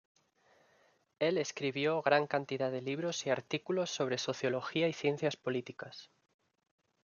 [1.19, 6.09] El escribió gran cantidad de libros y artículos sobre Sociología y Ciencias Políticas.